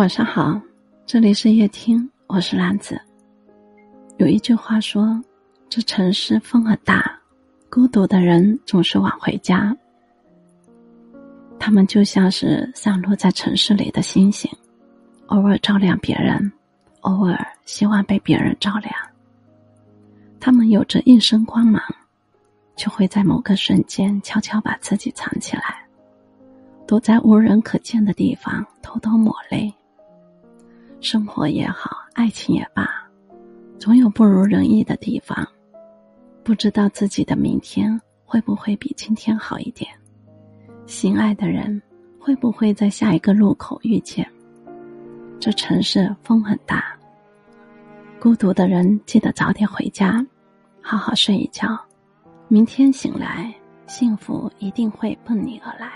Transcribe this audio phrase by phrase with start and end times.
[0.00, 0.58] 晚上好，
[1.04, 2.98] 这里是夜听，我是兰子。
[4.16, 5.22] 有一句话说
[5.68, 7.20] ：“这城市风很大，
[7.68, 9.76] 孤独的人总是晚回家。”
[11.60, 14.50] 他们就像是散落在城市里的星星，
[15.26, 16.50] 偶尔照亮别人，
[17.00, 18.94] 偶尔希望被别人照亮。
[20.38, 21.82] 他们有着一身光芒，
[22.74, 25.84] 却会在某个瞬间悄悄把自己藏起来，
[26.90, 29.72] 躲在无人可见的地方偷偷抹泪。
[31.00, 32.84] 生活也好，爱情也罢，
[33.78, 35.46] 总有不如人意的地方。
[36.42, 39.88] 不知道自己的明天会不会比今天好一点，
[40.84, 41.80] 心爱的人
[42.18, 44.28] 会不会在下一个路口遇见？
[45.38, 46.98] 这城市风很大，
[48.18, 50.26] 孤独的人记得早点回家，
[50.82, 51.68] 好好睡一觉。
[52.48, 53.54] 明天醒来，
[53.86, 55.92] 幸福一定会奔你而来。